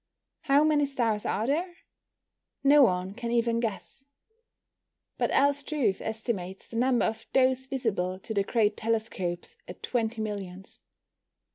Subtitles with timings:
[0.45, 1.75] How many stars are there?
[2.63, 4.03] No one can even guess.
[5.19, 5.53] But L.
[5.53, 10.79] Struve estimates the number of those visible to the great telescopes at 20 millions.